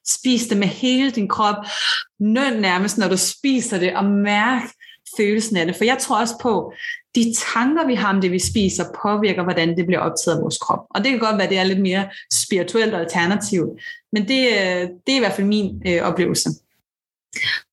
spis 0.08 0.48
det 0.48 0.58
med 0.58 0.68
hele 0.68 1.12
din 1.12 1.28
krop. 1.28 1.56
Nød 2.20 2.60
nærmest, 2.60 2.98
når 2.98 3.08
du 3.08 3.18
spiser 3.18 3.80
det, 3.80 3.96
og 3.96 4.06
mærk 4.06 4.64
følelsen 5.18 5.58
af 5.58 5.66
det. 5.66 5.76
For 5.76 5.84
jeg 5.84 5.98
tror 5.98 6.20
også 6.20 6.36
på, 6.42 6.74
de 7.16 7.34
tanker, 7.54 7.88
vi 7.88 7.96
har 7.96 8.14
om 8.14 8.22
det, 8.22 8.32
vi 8.32 8.40
spiser, 8.40 8.84
påvirker, 9.04 9.44
hvordan 9.44 9.78
det 9.78 9.86
bliver 9.86 10.00
optaget 10.00 10.38
af 10.38 10.42
vores 10.44 10.58
krop. 10.58 10.86
Og 10.90 11.04
det 11.04 11.12
kan 11.12 11.20
godt 11.20 11.38
være, 11.38 11.44
at 11.44 11.50
det 11.50 11.58
er 11.58 11.64
lidt 11.64 11.82
mere 11.82 12.10
spirituelt 12.34 12.94
og 12.94 13.00
alternativt. 13.00 13.70
Men 14.12 14.28
det, 14.28 14.48
øh, 14.48 14.82
det 15.06 15.12
er 15.14 15.16
i 15.16 15.20
hvert 15.20 15.34
fald 15.34 15.48
min 15.48 15.82
øh, 15.88 16.02
oplevelse. 16.02 16.50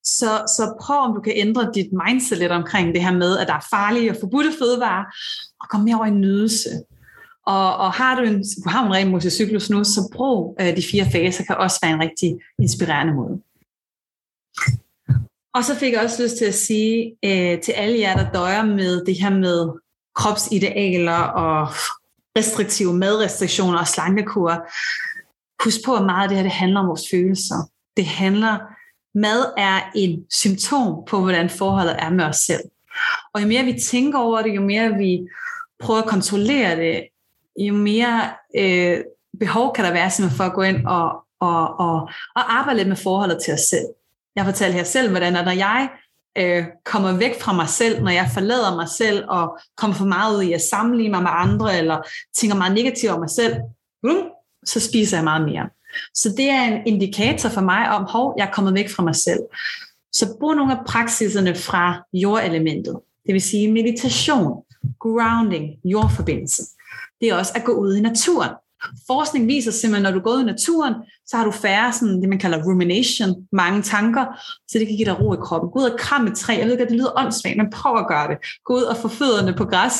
Så, 0.05 0.31
så 0.57 0.77
prøv, 0.81 0.97
om 0.97 1.15
du 1.15 1.21
kan 1.21 1.33
ændre 1.37 1.71
dit 1.75 1.91
mindset 2.07 2.39
lidt 2.39 2.53
omkring 2.53 2.95
det 2.95 3.03
her 3.03 3.13
med, 3.13 3.39
at 3.39 3.49
der 3.49 3.55
er 3.55 3.67
farlige 3.71 4.11
og 4.11 4.17
forbudte 4.21 4.53
fødevarer, 4.59 5.05
og 5.61 5.69
kom 5.71 5.81
mere 5.81 5.97
over 5.97 6.07
i 6.07 6.11
nydelse. 6.11 6.71
Og, 7.47 7.77
og 7.77 7.93
har 7.93 8.15
du 8.15 8.23
en, 8.23 8.45
du 8.65 8.69
har 8.69 8.87
en 8.87 8.93
ren 8.93 9.11
motorcyklus 9.11 9.71
nu, 9.71 9.85
så 9.85 10.11
brug 10.13 10.57
øh, 10.61 10.77
de 10.77 10.83
fire 10.91 11.07
faser, 11.13 11.45
kan 11.45 11.57
også 11.57 11.79
være 11.83 11.93
en 11.93 12.01
rigtig 12.01 12.39
inspirerende 12.59 13.15
måde. 13.15 13.41
Og 15.55 15.65
så 15.65 15.75
fik 15.75 15.93
jeg 15.93 16.01
også 16.01 16.23
lyst 16.23 16.37
til 16.37 16.45
at 16.45 16.55
sige 16.55 17.17
øh, 17.25 17.61
til 17.61 17.73
alle 17.73 17.99
jer, 17.99 18.17
der 18.17 18.33
døjer 18.33 18.65
med 18.65 19.05
det 19.05 19.21
her 19.21 19.31
med 19.31 19.69
kropsidealer 20.15 21.19
og 21.19 21.69
restriktive 22.39 22.95
madrestriktioner 22.95 23.79
og 23.79 23.89
slankekur. 23.89 24.67
Husk 25.65 25.85
på, 25.87 25.97
at 25.97 26.05
meget 26.05 26.23
af 26.23 26.29
det 26.29 26.37
her 26.37 26.43
det 26.43 26.53
handler 26.53 26.81
om 26.81 26.87
vores 26.87 27.07
følelser. 27.11 27.71
Det 27.97 28.07
handler, 28.07 28.59
mad 29.15 29.53
er 29.57 29.81
en 29.95 30.25
symptom 30.31 31.05
på, 31.09 31.21
hvordan 31.21 31.51
forholdet 31.51 31.97
er 31.99 32.11
med 32.11 32.25
os 32.25 32.37
selv. 32.37 32.63
Og 33.35 33.43
jo 33.43 33.47
mere 33.47 33.65
vi 33.65 33.79
tænker 33.81 34.19
over 34.19 34.43
det, 34.43 34.55
jo 34.55 34.63
mere 34.63 34.95
vi 34.95 35.21
prøver 35.81 36.01
at 36.01 36.09
kontrollere 36.09 36.77
det, 36.77 37.09
jo 37.59 37.75
mere 37.75 38.31
øh, 38.59 39.01
behov 39.41 39.75
kan 39.75 39.85
der 39.85 39.93
være 39.93 40.31
for 40.31 40.45
at 40.45 40.55
gå 40.55 40.63
ind 40.63 40.87
og, 40.87 41.25
og, 41.41 41.81
og, 41.81 42.09
og 42.37 42.55
arbejde 42.59 42.79
lidt 42.79 42.89
med 42.89 42.97
forholdet 42.97 43.39
til 43.45 43.55
os 43.55 43.61
selv. 43.61 43.87
Jeg 44.37 44.45
fortalte 44.45 44.77
her 44.77 44.85
selv, 44.85 45.11
hvordan 45.11 45.33
når 45.33 45.51
jeg 45.51 45.89
øh, 46.39 46.65
kommer 46.85 47.13
væk 47.13 47.41
fra 47.41 47.53
mig 47.53 47.69
selv, 47.69 48.03
når 48.03 48.11
jeg 48.11 48.31
forlader 48.35 48.77
mig 48.77 48.89
selv 48.89 49.25
og 49.29 49.59
kommer 49.77 49.97
for 49.97 50.05
meget 50.05 50.37
ud 50.37 50.43
i 50.43 50.53
at 50.53 50.63
sammenligne 50.63 51.11
mig 51.11 51.23
med 51.23 51.31
andre, 51.33 51.79
eller 51.79 52.03
tænker 52.37 52.57
meget 52.57 52.75
negativt 52.75 53.13
om 53.13 53.21
mig 53.21 53.31
selv, 53.31 53.57
så 54.65 54.81
spiser 54.81 55.17
jeg 55.17 55.25
meget 55.25 55.43
mere. 55.43 55.69
Så 56.15 56.35
det 56.37 56.51
er 56.51 56.63
en 56.63 56.87
indikator 56.87 57.49
for 57.49 57.61
mig 57.61 57.91
om, 57.91 58.05
hov, 58.05 58.35
jeg 58.39 58.47
er 58.47 58.53
kommet 58.53 58.75
væk 58.75 58.91
fra 58.91 59.03
mig 59.03 59.15
selv. 59.15 59.41
Så 60.13 60.37
brug 60.41 60.55
nogle 60.55 60.79
af 60.79 60.87
praksiserne 60.87 61.55
fra 61.55 62.03
jordelementet. 62.13 62.99
Det 63.27 63.33
vil 63.33 63.43
sige 63.43 63.73
meditation, 63.73 64.63
grounding, 65.01 65.65
jordforbindelse. 65.85 66.63
Det 67.21 67.29
er 67.29 67.35
også 67.35 67.53
at 67.55 67.65
gå 67.65 67.73
ud 67.73 67.95
i 67.95 68.01
naturen. 68.01 68.51
Forskning 69.07 69.47
viser 69.47 69.71
simpelthen, 69.71 70.03
når 70.03 70.11
du 70.11 70.21
går 70.21 70.31
ud 70.31 70.43
i 70.43 70.45
naturen, 70.45 70.95
så 71.27 71.37
har 71.37 71.45
du 71.45 71.51
færre 71.51 71.93
sådan, 71.93 72.21
det, 72.21 72.29
man 72.29 72.39
kalder 72.39 72.65
rumination, 72.65 73.47
mange 73.53 73.83
tanker, 73.83 74.25
så 74.69 74.79
det 74.79 74.87
kan 74.87 74.97
give 74.97 75.07
dig 75.07 75.21
ro 75.21 75.35
i 75.35 75.37
kroppen. 75.43 75.71
Gå 75.71 75.79
ud 75.79 75.91
og 75.91 75.99
kram 75.99 76.27
et 76.27 76.37
træ. 76.37 76.57
Jeg 76.59 76.65
ved 76.65 76.73
ikke, 76.73 76.85
at 76.85 76.91
det 76.91 76.97
lyder 76.97 77.19
åndssvagt, 77.21 77.57
men 77.57 77.71
prøv 77.71 77.97
at 77.97 78.09
gøre 78.09 78.29
det. 78.29 78.37
Gå 78.65 78.75
ud 78.75 78.83
og 78.83 78.97
få 78.97 79.09
fødderne 79.09 79.55
på 79.55 79.65
græs. 79.65 79.95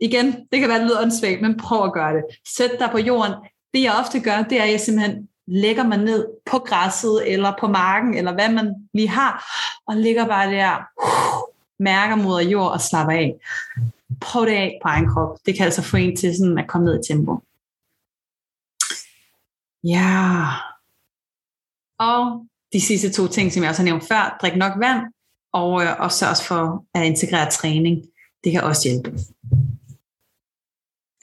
Igen, 0.00 0.26
det 0.52 0.60
kan 0.60 0.68
være, 0.68 0.76
at 0.76 0.80
det 0.80 0.88
lyder 0.88 1.02
åndssvagt, 1.02 1.42
men 1.42 1.56
prøv 1.56 1.84
at 1.84 1.92
gøre 1.92 2.14
det. 2.16 2.22
Sæt 2.56 2.70
dig 2.78 2.88
på 2.92 2.98
jorden. 2.98 3.32
Det 3.74 3.82
jeg 3.82 3.94
ofte 4.00 4.20
gør, 4.20 4.42
det 4.42 4.58
er, 4.58 4.64
at 4.64 4.70
jeg 4.70 4.80
simpelthen 4.80 5.28
lægger 5.46 5.84
mig 5.84 5.98
ned 5.98 6.26
på 6.50 6.58
græsset, 6.58 7.32
eller 7.32 7.54
på 7.60 7.68
marken, 7.68 8.14
eller 8.14 8.32
hvad 8.32 8.52
man 8.52 8.88
lige 8.94 9.08
har, 9.08 9.44
og 9.86 9.96
ligger 9.96 10.26
bare 10.26 10.50
der, 10.50 10.84
mærker 11.82 12.16
mod 12.16 12.42
jord 12.42 12.72
og 12.72 12.80
slapper 12.80 13.12
af. 13.12 13.34
Prøv 14.20 14.46
det 14.46 14.52
af 14.52 14.78
på 14.82 14.88
egen 14.88 15.08
krop. 15.08 15.38
Det 15.46 15.56
kan 15.56 15.64
altså 15.64 15.82
få 15.82 15.96
en 15.96 16.16
til 16.16 16.36
sådan 16.36 16.58
at 16.58 16.68
komme 16.68 16.84
ned 16.84 17.00
i 17.00 17.12
tempo. 17.12 17.42
Ja. 19.84 20.46
Og 21.98 22.46
de 22.72 22.80
sidste 22.80 23.12
to 23.12 23.28
ting, 23.28 23.52
som 23.52 23.62
jeg 23.62 23.70
også 23.70 23.82
har 23.82 23.84
nævnt 23.84 24.08
før, 24.08 24.38
drik 24.40 24.56
nok 24.56 24.72
vand, 24.78 25.00
og, 25.52 25.82
øh, 25.84 26.00
og 26.00 26.12
sørg 26.12 26.36
for 26.48 26.84
at 26.94 27.06
integrere 27.06 27.50
træning. 27.50 28.04
Det 28.44 28.52
kan 28.52 28.62
også 28.62 28.88
hjælpe. 28.88 29.10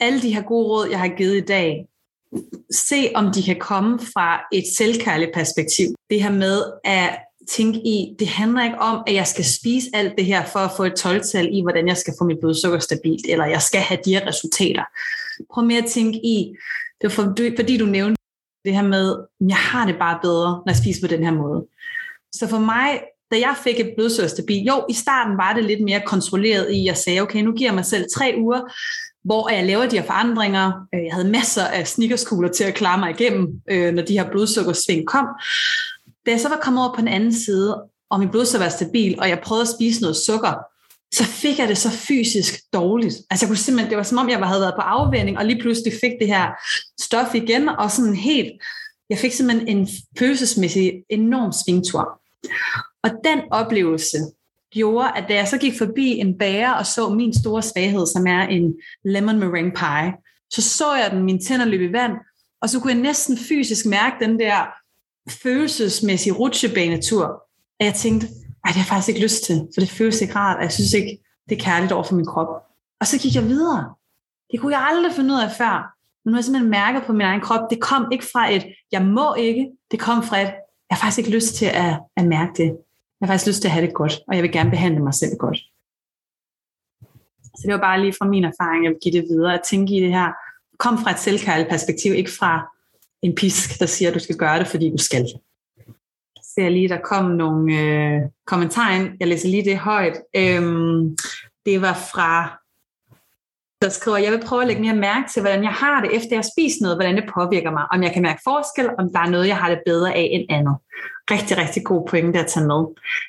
Alle 0.00 0.22
de 0.22 0.34
her 0.34 0.42
gode 0.42 0.68
råd, 0.68 0.88
jeg 0.90 1.00
har 1.00 1.08
givet 1.08 1.36
i 1.36 1.46
dag, 1.46 1.88
se 2.70 3.10
om 3.14 3.32
de 3.32 3.42
kan 3.42 3.56
komme 3.60 3.98
fra 3.98 4.40
et 4.52 4.64
selvkærligt 4.76 5.30
perspektiv. 5.34 5.86
Det 6.10 6.22
her 6.22 6.32
med 6.32 6.62
at 6.84 7.18
tænke 7.48 7.78
i, 7.78 8.16
det 8.18 8.28
handler 8.28 8.64
ikke 8.64 8.78
om, 8.78 9.02
at 9.06 9.14
jeg 9.14 9.26
skal 9.26 9.44
spise 9.44 9.90
alt 9.94 10.12
det 10.18 10.24
her 10.24 10.44
for 10.44 10.58
at 10.58 10.70
få 10.76 10.84
et 10.84 10.94
12 10.94 11.22
i, 11.52 11.62
hvordan 11.62 11.88
jeg 11.88 11.96
skal 11.96 12.14
få 12.18 12.24
mit 12.24 12.40
blodsukker 12.40 12.78
stabilt, 12.78 13.26
eller 13.28 13.46
jeg 13.46 13.62
skal 13.62 13.80
have 13.80 14.00
de 14.04 14.14
her 14.14 14.26
resultater. 14.26 14.84
Prøv 15.52 15.64
mere 15.64 15.82
at 15.82 15.90
tænke 15.90 16.18
i, 16.18 16.54
det 17.00 17.18
var 17.18 17.34
fordi 17.56 17.76
du 17.76 17.86
nævnte 17.86 18.16
det 18.64 18.74
her 18.74 18.82
med, 18.82 19.16
jeg 19.40 19.56
har 19.56 19.86
det 19.86 19.98
bare 19.98 20.18
bedre, 20.22 20.50
når 20.50 20.70
jeg 20.72 20.76
spiser 20.76 21.08
på 21.08 21.14
den 21.14 21.24
her 21.24 21.32
måde. 21.32 21.66
Så 22.32 22.48
for 22.48 22.58
mig, 22.58 23.00
da 23.34 23.38
jeg 23.38 23.56
fik 23.64 23.80
et 23.80 23.92
blodsøsterbi, 23.96 24.64
jo, 24.66 24.84
i 24.90 24.92
starten 24.92 25.36
var 25.36 25.52
det 25.52 25.64
lidt 25.64 25.80
mere 25.84 26.02
kontrolleret 26.06 26.70
i, 26.70 26.78
at 26.80 26.84
jeg 26.84 26.96
sagde, 26.96 27.20
okay, 27.20 27.40
nu 27.42 27.52
giver 27.52 27.68
jeg 27.70 27.74
mig 27.74 27.84
selv 27.84 28.04
tre 28.14 28.34
uger, 28.38 28.60
hvor 29.24 29.50
jeg 29.50 29.66
laver 29.66 29.86
de 29.86 29.98
her 29.98 30.06
forandringer. 30.06 30.72
Øh, 30.94 31.04
jeg 31.04 31.12
havde 31.12 31.28
masser 31.28 31.64
af 31.64 31.88
sneakerskugler 31.88 32.48
til 32.48 32.64
at 32.64 32.74
klare 32.74 32.98
mig 32.98 33.10
igennem, 33.10 33.48
øh, 33.70 33.94
når 33.94 34.02
de 34.02 34.18
her 34.18 34.30
blodsukkersving 34.30 35.06
kom. 35.06 35.26
Da 36.26 36.30
jeg 36.30 36.40
så 36.40 36.48
var 36.48 36.60
kommet 36.62 36.82
over 36.84 36.94
på 36.94 37.00
den 37.00 37.08
anden 37.08 37.34
side, 37.34 37.82
og 38.10 38.20
min 38.20 38.28
blodsukker 38.28 38.64
var 38.64 38.70
stabil, 38.70 39.20
og 39.20 39.28
jeg 39.28 39.40
prøvede 39.44 39.62
at 39.62 39.74
spise 39.78 40.00
noget 40.00 40.16
sukker, 40.16 40.52
så 41.14 41.24
fik 41.24 41.58
jeg 41.58 41.68
det 41.68 41.78
så 41.78 41.90
fysisk 41.90 42.54
dårligt. 42.72 43.14
Altså 43.30 43.46
jeg 43.46 43.48
kunne 43.48 43.56
simpelthen, 43.56 43.90
det 43.90 43.96
var 43.96 44.02
som 44.02 44.18
om, 44.18 44.28
jeg 44.28 44.38
havde 44.38 44.60
været 44.60 44.74
på 44.74 44.80
afvænding, 44.80 45.38
og 45.38 45.44
lige 45.44 45.60
pludselig 45.62 45.92
fik 46.00 46.12
det 46.20 46.28
her 46.28 46.48
stof 47.00 47.34
igen, 47.34 47.68
og 47.68 47.90
sådan 47.90 48.14
helt, 48.14 48.52
jeg 49.10 49.18
fik 49.18 49.32
simpelthen 49.32 49.68
en 49.68 49.88
følelsesmæssig 50.18 50.92
enorm 51.10 51.52
svingtur. 51.64 52.20
Og 53.04 53.10
den 53.24 53.40
oplevelse 53.50 54.18
gjorde, 54.72 55.08
at 55.16 55.24
da 55.28 55.34
jeg 55.34 55.48
så 55.48 55.58
gik 55.58 55.78
forbi 55.78 56.08
en 56.08 56.38
bager 56.38 56.72
og 56.72 56.86
så 56.86 57.08
min 57.08 57.34
store 57.34 57.62
svaghed, 57.62 58.06
som 58.06 58.26
er 58.26 58.40
en 58.40 58.74
lemon 59.04 59.38
meringue 59.38 59.72
pie, 59.72 60.12
så 60.50 60.62
så 60.62 60.94
jeg 60.94 61.10
den, 61.10 61.22
min 61.22 61.40
tænder 61.42 61.66
løb 61.66 61.90
i 61.90 61.92
vand, 61.92 62.12
og 62.62 62.70
så 62.70 62.80
kunne 62.80 62.92
jeg 62.92 63.02
næsten 63.02 63.38
fysisk 63.38 63.86
mærke 63.86 64.24
den 64.24 64.38
der 64.38 64.66
følelsesmæssige 65.42 66.32
rutsjebanetur, 66.32 67.42
at 67.80 67.86
jeg 67.86 67.94
tænkte, 67.94 68.26
ej, 68.26 68.68
det 68.68 68.74
har 68.74 68.80
jeg 68.80 68.86
faktisk 68.86 69.08
ikke 69.08 69.22
lyst 69.22 69.44
til, 69.44 69.68
for 69.74 69.80
det 69.80 69.90
føles 69.90 70.20
ikke 70.20 70.34
rart, 70.34 70.56
og 70.56 70.62
jeg 70.62 70.72
synes 70.72 70.92
ikke, 70.92 71.18
det 71.48 71.58
er 71.58 71.64
kærligt 71.64 71.92
over 71.92 72.04
for 72.04 72.14
min 72.14 72.26
krop. 72.26 72.48
Og 73.00 73.06
så 73.06 73.18
gik 73.18 73.34
jeg 73.34 73.44
videre. 73.44 73.94
Det 74.50 74.60
kunne 74.60 74.72
jeg 74.72 74.86
aldrig 74.90 75.12
finde 75.12 75.34
ud 75.34 75.40
af 75.40 75.50
før. 75.58 75.94
Men 76.24 76.30
nu 76.30 76.34
har 76.34 76.38
jeg 76.38 76.44
simpelthen 76.44 76.70
mærket 76.70 77.02
på 77.06 77.12
min 77.12 77.20
egen 77.20 77.40
krop, 77.40 77.70
det 77.70 77.80
kom 77.80 78.08
ikke 78.12 78.24
fra 78.32 78.52
et, 78.52 78.64
jeg 78.92 79.02
må 79.02 79.34
ikke, 79.34 79.70
det 79.90 80.00
kom 80.00 80.22
fra 80.22 80.40
et, 80.40 80.52
jeg 80.90 80.96
har 80.96 80.96
faktisk 80.96 81.18
ikke 81.18 81.30
lyst 81.30 81.54
til 81.54 81.66
at, 81.66 82.00
at 82.16 82.24
mærke 82.26 82.52
det. 82.56 82.76
Jeg 83.24 83.28
har 83.28 83.32
faktisk 83.32 83.48
lyst 83.48 83.60
til 83.60 83.68
at 83.68 83.72
have 83.72 83.86
det 83.86 83.94
godt, 83.94 84.20
og 84.28 84.34
jeg 84.34 84.42
vil 84.42 84.52
gerne 84.52 84.70
behandle 84.70 85.02
mig 85.02 85.14
selv 85.14 85.36
godt. 85.38 85.58
Så 87.44 87.62
det 87.64 87.72
var 87.72 87.80
bare 87.80 88.00
lige 88.00 88.14
fra 88.18 88.26
min 88.26 88.44
erfaring, 88.44 88.84
jeg 88.84 88.90
vil 88.90 88.98
give 89.02 89.20
det 89.20 89.28
videre, 89.28 89.54
at 89.54 89.60
tænke 89.70 89.96
i 89.96 90.00
det 90.00 90.12
her, 90.12 90.32
kom 90.78 90.98
fra 90.98 91.10
et 91.10 91.18
selvkærligt 91.18 91.68
perspektiv, 91.68 92.12
ikke 92.14 92.30
fra 92.30 92.74
en 93.22 93.34
pisk, 93.34 93.80
der 93.80 93.86
siger, 93.86 94.08
at 94.08 94.14
du 94.14 94.18
skal 94.18 94.36
gøre 94.36 94.58
det, 94.58 94.66
fordi 94.66 94.90
du 94.90 94.98
skal 94.98 95.26
ser 96.54 96.68
lige, 96.68 96.88
der 96.88 97.00
kom 97.00 97.24
nogle 97.24 97.80
øh, 97.80 98.20
kommentarer 98.46 98.94
ind. 98.96 99.16
Jeg 99.20 99.28
læser 99.28 99.48
lige 99.48 99.64
det 99.64 99.78
højt. 99.78 100.16
Øhm, 100.36 101.16
det 101.66 101.80
var 101.80 101.94
fra, 102.12 102.60
der 103.82 103.88
skriver, 103.88 104.16
jeg 104.16 104.32
vil 104.32 104.44
prøve 104.46 104.62
at 104.62 104.68
lægge 104.68 104.82
mere 104.82 104.96
mærke 104.96 105.28
til, 105.32 105.42
hvordan 105.42 105.62
jeg 105.62 105.72
har 105.72 106.00
det, 106.00 106.16
efter 106.16 106.28
jeg 106.30 106.38
har 106.38 106.50
spist 106.56 106.80
noget, 106.80 106.96
hvordan 106.96 107.16
det 107.16 107.30
påvirker 107.34 107.70
mig. 107.70 107.84
Om 107.92 108.02
jeg 108.02 108.12
kan 108.12 108.22
mærke 108.22 108.40
forskel, 108.44 108.90
om 108.98 109.12
der 109.12 109.20
er 109.20 109.30
noget, 109.30 109.48
jeg 109.48 109.56
har 109.56 109.68
det 109.68 109.82
bedre 109.86 110.14
af 110.14 110.28
end 110.32 110.46
andet. 110.50 110.76
Rigtig, 111.30 111.58
rigtig 111.58 111.84
god 111.84 112.08
pointe 112.08 112.38
at 112.38 112.46
tage 112.46 112.66
med. 112.66 112.84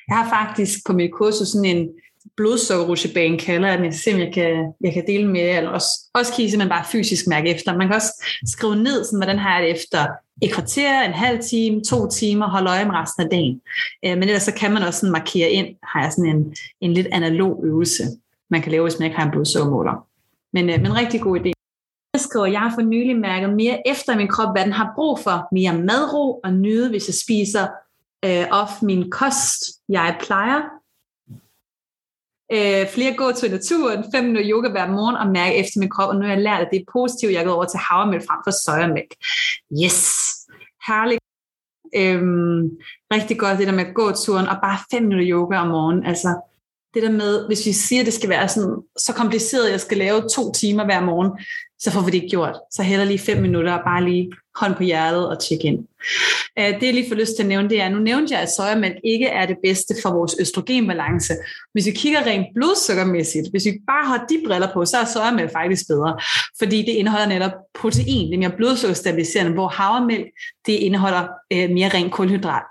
Jeg 0.08 0.16
har 0.16 0.28
faktisk 0.28 0.86
på 0.86 0.92
mit 0.92 1.12
kursus 1.12 1.48
sådan 1.48 1.76
en 1.76 1.88
blodsukkerrutsjebane 2.36 3.38
kalder 3.38 3.68
jeg 3.68 3.78
den. 3.78 3.84
Jeg 3.84 3.94
se, 3.94 4.14
om 4.14 4.20
jeg 4.20 4.32
kan, 4.34 4.72
jeg 4.80 4.92
kan 4.92 5.06
dele 5.06 5.28
med 5.28 5.40
jer. 5.40 5.56
Eller 5.56 5.70
også, 5.70 5.88
også 6.14 6.32
kan 6.34 6.44
I 6.44 6.50
simpelthen 6.50 6.76
bare 6.76 6.84
fysisk 6.92 7.26
mærke 7.26 7.50
efter. 7.50 7.76
Man 7.76 7.86
kan 7.86 7.96
også 7.96 8.24
skrive 8.46 8.76
ned, 8.76 9.04
sådan, 9.04 9.18
hvordan 9.18 9.38
har 9.38 9.58
jeg 9.58 9.62
det 9.62 9.70
efter 9.70 10.06
et 10.42 10.52
kvarter, 10.52 11.02
en 11.02 11.12
halv 11.12 11.42
time, 11.42 11.82
to 11.84 12.08
timer, 12.08 12.48
holde 12.48 12.70
øje 12.70 12.84
med 12.84 12.94
resten 12.94 13.22
af 13.22 13.30
dagen. 13.30 13.60
Øh, 14.04 14.18
men 14.18 14.22
ellers 14.22 14.42
så 14.42 14.54
kan 14.54 14.72
man 14.72 14.82
også 14.82 15.00
sådan 15.00 15.12
markere 15.12 15.50
ind, 15.50 15.68
har 15.82 16.02
jeg 16.02 16.12
sådan 16.12 16.36
en, 16.36 16.54
en 16.80 16.92
lidt 16.92 17.06
analog 17.12 17.64
øvelse, 17.64 18.04
man 18.50 18.62
kan 18.62 18.72
lave, 18.72 18.82
hvis 18.82 18.98
man 18.98 19.06
ikke 19.06 19.18
har 19.18 19.24
en 19.24 19.30
blodsukkermåler. 19.30 20.06
Men, 20.52 20.70
øh, 20.70 20.80
men 20.82 20.96
rigtig 20.96 21.20
god 21.20 21.40
idé. 21.40 21.52
Jeg 22.14 22.20
skriver, 22.20 22.46
jeg 22.46 22.60
har 22.60 22.72
for 22.74 22.82
nylig 22.82 23.16
mærket 23.16 23.54
mere 23.54 23.88
efter 23.88 24.12
i 24.14 24.16
min 24.16 24.28
krop, 24.28 24.54
hvad 24.54 24.64
den 24.64 24.72
har 24.72 24.92
brug 24.94 25.18
for. 25.18 25.48
Mere 25.52 25.78
madro 25.78 26.40
og 26.44 26.52
nyde, 26.52 26.88
hvis 26.88 27.08
jeg 27.08 27.14
spiser 27.14 27.66
øh, 28.24 28.46
off 28.50 28.82
min 28.82 29.10
kost, 29.10 29.60
jeg 29.88 30.16
plejer. 30.20 30.60
Øh, 32.52 32.88
flere 32.94 33.16
gå 33.16 33.32
til 33.32 33.50
naturen, 33.50 34.04
fem 34.14 34.24
minutter 34.24 34.50
yoga 34.52 34.68
hver 34.70 34.88
morgen 34.88 35.16
og 35.16 35.26
mærke 35.26 35.56
efter 35.56 35.80
min 35.80 35.90
krop, 35.90 36.08
og 36.08 36.16
nu 36.16 36.22
har 36.22 36.32
jeg 36.32 36.42
lært, 36.42 36.60
at 36.60 36.68
det 36.72 36.80
er 36.80 36.92
positivt, 36.92 37.32
jeg 37.32 37.40
er 37.40 37.44
gået 37.44 37.54
over 37.54 37.64
til 37.64 37.78
havremælk 37.78 38.26
frem 38.28 38.40
for 38.46 38.54
sojamælk. 38.64 39.12
Yes, 39.82 40.00
herligt. 40.86 41.20
Øhm, 42.00 42.62
rigtig 43.14 43.38
godt 43.38 43.58
det 43.58 43.66
der 43.66 43.72
med 43.72 43.86
at 43.86 43.94
gå 43.94 44.12
turen 44.12 44.46
og 44.46 44.58
bare 44.62 44.78
fem 44.90 45.02
minutter 45.02 45.30
yoga 45.30 45.56
om 45.58 45.68
morgenen. 45.68 46.06
Altså, 46.06 46.30
det 46.96 47.04
der 47.04 47.12
med, 47.12 47.46
hvis 47.46 47.66
vi 47.66 47.72
siger, 47.72 48.00
at 48.00 48.06
det 48.06 48.14
skal 48.14 48.28
være 48.28 48.48
sådan, 48.48 48.74
så 48.98 49.12
kompliceret, 49.12 49.66
at 49.66 49.72
jeg 49.72 49.80
skal 49.80 49.98
lave 49.98 50.22
to 50.34 50.52
timer 50.52 50.84
hver 50.84 51.00
morgen, 51.00 51.30
så 51.78 51.90
får 51.90 52.00
vi 52.00 52.06
det 52.06 52.14
ikke 52.14 52.28
gjort. 52.28 52.56
Så 52.72 52.82
heller 52.82 53.04
lige 53.04 53.18
fem 53.18 53.42
minutter 53.42 53.72
og 53.72 53.84
bare 53.84 54.04
lige 54.04 54.32
hånd 54.54 54.74
på 54.74 54.82
hjertet 54.82 55.28
og 55.28 55.40
tjekke 55.40 55.64
ind. 55.64 55.78
Øh, 56.58 56.80
det 56.80 56.82
jeg 56.82 56.94
lige 56.94 57.08
får 57.08 57.14
lyst 57.14 57.36
til 57.36 57.42
at 57.42 57.48
nævne, 57.48 57.68
det 57.68 57.80
er, 57.80 57.88
nu 57.88 57.98
nævnte 57.98 58.34
jeg, 58.34 58.42
at 58.42 58.48
sojamælk 58.56 58.96
ikke 59.04 59.26
er 59.26 59.46
det 59.46 59.56
bedste 59.64 59.94
for 60.02 60.10
vores 60.10 60.36
østrogenbalance. 60.40 61.34
Hvis 61.72 61.86
vi 61.86 61.90
kigger 61.90 62.26
rent 62.26 62.46
blodsukkermæssigt, 62.54 63.50
hvis 63.50 63.64
vi 63.64 63.72
bare 63.86 64.06
har 64.06 64.26
de 64.28 64.42
briller 64.46 64.72
på, 64.72 64.84
så 64.84 64.96
er 64.96 65.04
sojamælk 65.04 65.52
faktisk 65.52 65.88
bedre, 65.88 66.18
fordi 66.58 66.78
det 66.78 66.92
indeholder 66.92 67.26
netop 67.26 67.52
protein, 67.74 68.28
det 68.28 68.34
er 68.34 68.38
mere 68.38 68.56
blodsukkerstabiliserende, 68.56 69.52
hvor 69.52 69.68
havremælk, 69.68 70.26
det 70.66 70.72
indeholder 70.72 71.24
øh, 71.52 71.70
mere 71.70 71.88
ren 71.88 72.10
kulhydrat. 72.10 72.62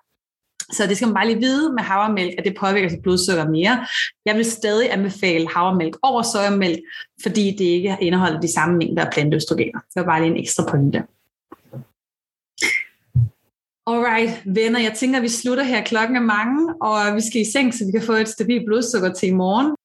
Så 0.71 0.87
det 0.87 0.97
skal 0.97 1.07
man 1.07 1.13
bare 1.13 1.27
lige 1.27 1.39
vide 1.39 1.73
med 1.73 1.83
havremælk, 1.83 2.35
at 2.37 2.45
det 2.45 2.57
påvirker 2.59 2.89
sit 2.89 3.01
blodsukker 3.01 3.49
mere. 3.49 3.85
Jeg 4.25 4.35
vil 4.35 4.45
stadig 4.45 4.93
anbefale 4.93 5.47
havremælk 5.49 5.97
over 6.01 6.21
sojamælk, 6.21 6.79
fordi 7.23 7.51
det 7.51 7.65
ikke 7.65 7.97
indeholder 8.01 8.41
de 8.41 8.53
samme 8.53 8.77
mængder 8.77 9.05
af 9.05 9.11
planteøstrogener. 9.13 9.79
Det 9.79 9.95
var 9.95 10.03
bare 10.03 10.21
lige 10.21 10.31
en 10.31 10.39
ekstra 10.39 10.63
pointe. 10.71 11.03
Alright, 13.87 14.31
venner, 14.45 14.79
jeg 14.79 14.93
tænker, 14.95 15.17
at 15.17 15.23
vi 15.23 15.29
slutter 15.29 15.63
her. 15.63 15.83
Klokken 15.83 16.15
er 16.15 16.21
mange, 16.21 16.73
og 16.81 17.15
vi 17.15 17.21
skal 17.21 17.41
i 17.41 17.51
seng, 17.51 17.73
så 17.73 17.85
vi 17.85 17.91
kan 17.91 18.03
få 18.05 18.13
et 18.13 18.27
stabilt 18.27 18.65
blodsukker 18.65 19.13
til 19.13 19.29
i 19.29 19.33
morgen. 19.33 19.75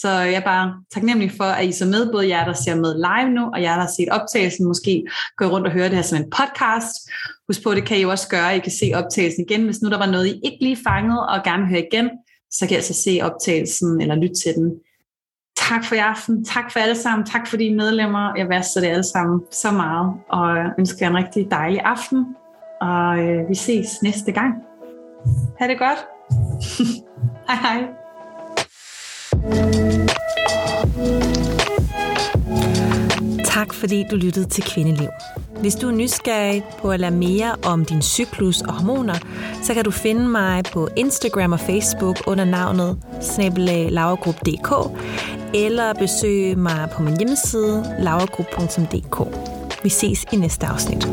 Så 0.00 0.10
jeg 0.10 0.34
er 0.34 0.44
bare 0.44 0.74
taknemmelig 0.94 1.32
for, 1.36 1.44
at 1.44 1.64
I 1.64 1.72
så 1.72 1.86
med, 1.86 2.12
både 2.12 2.28
jer, 2.28 2.44
der 2.44 2.52
ser 2.52 2.74
med 2.74 2.94
live 2.94 3.30
nu, 3.34 3.50
og 3.54 3.62
jer, 3.62 3.74
der 3.74 3.80
har 3.80 3.92
set 3.96 4.08
optagelsen, 4.08 4.66
måske 4.66 5.04
går 5.36 5.46
rundt 5.46 5.66
og 5.66 5.72
hører 5.72 5.88
det 5.88 5.96
her 5.96 6.02
som 6.02 6.18
en 6.18 6.30
podcast. 6.30 7.10
Husk 7.48 7.62
på, 7.62 7.74
det 7.74 7.86
kan 7.86 7.98
I 7.98 8.02
jo 8.02 8.10
også 8.10 8.28
gøre. 8.28 8.56
I 8.56 8.60
kan 8.60 8.72
se 8.72 8.92
optagelsen 8.94 9.44
igen. 9.48 9.64
Hvis 9.64 9.82
nu 9.82 9.90
der 9.90 9.98
var 9.98 10.06
noget, 10.06 10.26
I 10.26 10.40
ikke 10.44 10.58
lige 10.60 10.78
fangede 10.86 11.28
og 11.28 11.44
gerne 11.44 11.62
vil 11.62 11.70
høre 11.70 11.86
igen, 11.92 12.10
så 12.50 12.66
kan 12.66 12.70
I 12.70 12.74
altså 12.74 12.94
se 13.04 13.20
optagelsen 13.22 14.00
eller 14.00 14.14
lytte 14.14 14.34
til 14.34 14.54
den. 14.54 14.72
Tak 15.56 15.84
for 15.84 15.94
i 15.94 15.98
aften. 15.98 16.44
Tak 16.44 16.72
for 16.72 16.80
alle 16.80 16.96
sammen. 16.96 17.26
Tak 17.26 17.46
for 17.46 17.56
de 17.56 17.74
medlemmer. 17.74 18.32
Jeg 18.36 18.48
værdsætter 18.48 18.88
det 18.88 18.94
alle 18.94 19.04
sammen 19.04 19.40
så 19.50 19.70
meget. 19.70 20.12
Og 20.28 20.56
ønsker 20.78 20.98
jer 21.00 21.10
en 21.10 21.16
rigtig 21.16 21.50
dejlig 21.50 21.80
aften. 21.80 22.26
Og 22.80 23.18
øh, 23.18 23.48
vi 23.48 23.54
ses 23.54 24.02
næste 24.02 24.32
gang. 24.32 24.54
Ha' 25.58 25.68
det 25.68 25.78
godt. 25.78 26.06
hej 27.48 27.56
hej. 27.56 28.04
Tak 33.64 33.74
fordi 33.74 34.04
du 34.10 34.16
lyttede 34.16 34.48
til 34.48 34.64
Kvindeliv. 34.64 35.08
Hvis 35.60 35.74
du 35.74 35.88
er 35.88 35.92
nysgerrig 35.92 36.62
på 36.80 36.90
at 36.90 37.00
lære 37.00 37.10
mere 37.10 37.54
om 37.62 37.84
din 37.84 38.02
cyklus 38.02 38.60
og 38.60 38.72
hormoner, 38.72 39.14
så 39.62 39.74
kan 39.74 39.84
du 39.84 39.90
finde 39.90 40.28
mig 40.28 40.64
på 40.72 40.88
Instagram 40.96 41.52
og 41.52 41.60
Facebook 41.60 42.16
under 42.26 42.44
navnet 42.44 42.98
snabelaglaugrup.dk 43.20 45.00
eller 45.54 45.94
besøge 45.94 46.56
mig 46.56 46.88
på 46.92 47.02
min 47.02 47.16
hjemmeside 47.16 47.96
lavergrup.dk. 48.00 49.18
Vi 49.82 49.88
ses 49.88 50.24
i 50.32 50.36
næste 50.36 50.66
afsnit. 50.66 51.08